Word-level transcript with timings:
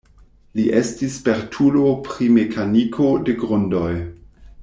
Li 0.59 0.63
estis 0.77 1.17
spertulo 1.19 1.91
pri 2.09 2.29
mekaniko 2.39 3.13
de 3.27 3.37
grundoj. 3.45 3.93